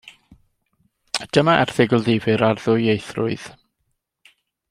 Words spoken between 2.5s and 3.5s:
ddwyieithrwydd.